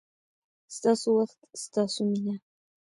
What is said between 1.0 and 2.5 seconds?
وخت، ستاسو مینه